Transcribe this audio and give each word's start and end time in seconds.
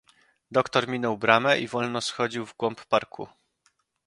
"Doktor 0.51 0.87
minął 0.87 1.17
bramę 1.17 1.59
i 1.59 1.67
wolno 1.67 2.01
schodził 2.01 2.45
w 2.45 2.55
głąb 2.57 2.85
parku." 2.85 3.27